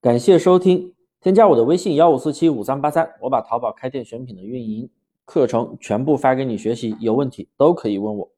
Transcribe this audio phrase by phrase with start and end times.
[0.00, 4.88] 感谢收听，添加我的微信幺五四七五三八三，我把淘宝开店选品的运营
[5.24, 8.30] 课程全部发给你学习，有问题都可以问我。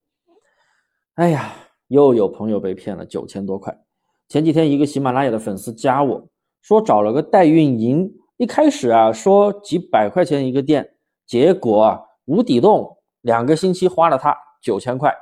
[1.17, 1.53] 哎呀，
[1.89, 3.79] 又有朋友被骗了九千多块。
[4.27, 6.27] 前几天一个喜马拉雅的粉丝加我
[6.63, 10.95] 说找了个代运营，一开始啊说几百块钱一个店，
[11.27, 15.15] 结果啊无底洞，两个星期花了他九千块，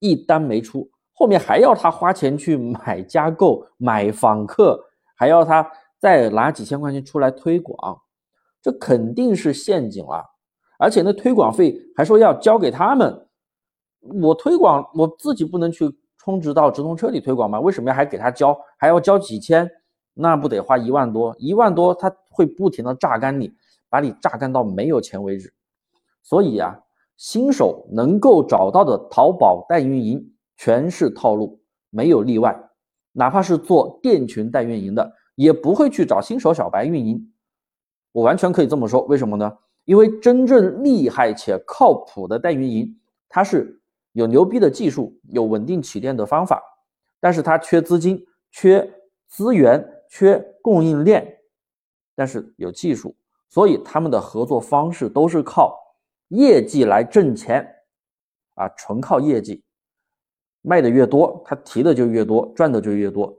[0.00, 4.84] 一单没出，后面还要他花钱去买加购、买访客，
[5.14, 5.64] 还要他。
[6.04, 7.98] 再拿几千块钱出来推广，
[8.60, 10.22] 这肯定是陷阱了。
[10.78, 13.26] 而且那推广费还说要交给他们，
[14.20, 17.58] 我推广我自己不能去充值到直通车里推广吗？
[17.58, 19.66] 为什么要还给他交，还要交几千？
[20.12, 21.34] 那不得花一万多？
[21.38, 23.50] 一万多他会不停的榨干你，
[23.88, 25.54] 把你榨干到没有钱为止。
[26.22, 26.78] 所以啊，
[27.16, 32.54] 新手能够找到的淘宝代运营全是套路，没有例外。
[33.12, 35.10] 哪怕是做店群代运营的。
[35.34, 37.32] 也不会去找新手小白运营，
[38.12, 39.58] 我完全可以这么说，为什么呢？
[39.84, 43.82] 因为真正厉害且靠谱的代运营，它是
[44.12, 46.62] 有牛逼的技术，有稳定起店的方法，
[47.20, 48.88] 但是它缺资金、缺
[49.26, 51.38] 资源、缺供应链，
[52.14, 53.14] 但是有技术，
[53.50, 55.76] 所以他们的合作方式都是靠
[56.28, 57.68] 业绩来挣钱，
[58.54, 59.64] 啊，纯靠业绩，
[60.62, 63.36] 卖的越多，他提的就越多，赚的就越多，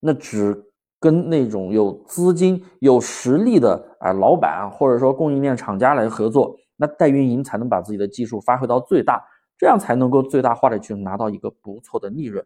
[0.00, 0.66] 那只。
[1.00, 9.24] 跟那种有资金、有实力的啊老板或者说供应链厂家来合作，那代运营才能把自己的技术发挥到最大，
[9.56, 12.44] 这样才能够最大化的去拿到一个不错的利润。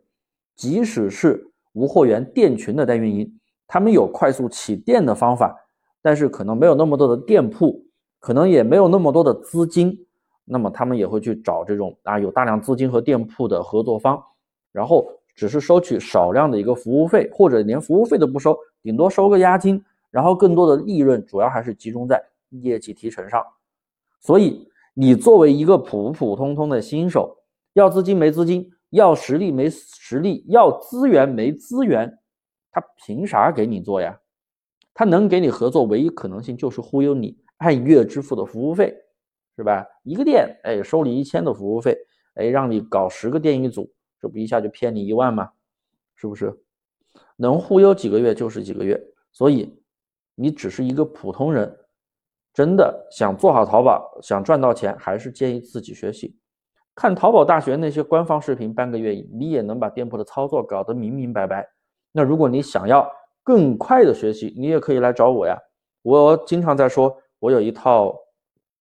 [0.54, 5.52] 即使是无货源店群的代运营，他们有快速起店的方法，
[6.00, 7.84] 但是可能没有那么多的店铺，
[8.20, 10.06] 可能也没有那么多的资金，
[10.44, 14.22] 那么他们也会去找这种啊有大量资金和店铺的合作方，
[14.70, 15.04] 然后。
[15.34, 23.44] 只是收取少量的一个服务费，或者连服务费都不收，顶多收个押金，然后更多的利润主要还是集中在业绩提成上。
[24.20, 27.36] 所以，你作为一个普普通通的新手，
[27.72, 32.18] 要资金没资金，要实力没实力，要资源没资源，
[32.70, 34.18] 他凭啥给你做呀？
[34.94, 38.94] 他能给你合作，唯一可能性就是忽悠你按月支付的服务费，
[39.56, 39.84] 是吧？
[40.04, 41.98] 一个店，哎，收你一千的服务费，
[42.34, 43.90] 哎，让你搞十个店一组。
[44.24, 45.50] 这不一下就骗你一万吗？
[46.16, 46.58] 是不是？
[47.36, 48.98] 能忽悠几个月就是几个月。
[49.32, 49.78] 所以
[50.34, 51.78] 你只是一个普通人，
[52.54, 56.38] 真的想做好淘宝，想赚到钱，还是建议自己学习，
[56.94, 61.68] 看淘宝大学那些官方视频，半个月你也能把店铺的操作搞得明明白白。
[62.10, 63.06] 那如果你想要
[63.42, 65.58] 更快的学习，你也可以来找我呀。
[66.00, 68.16] 我经常在说，我有一套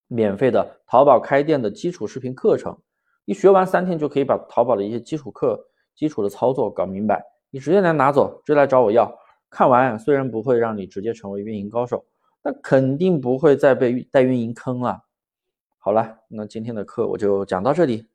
[0.07, 2.79] 免费的淘宝开店的基础视频课程。
[3.25, 5.59] 一学完三天就可以把淘宝的一些基础课、
[5.95, 9.11] 基础的操作搞明白，你直接来拿走，直接来找我要。
[9.50, 12.06] 看完虽然不会让你直接成为运营高手，
[12.41, 15.03] 但肯定不会再被代运营坑了。
[15.78, 18.07] 好了，那今天的课我就讲到这里。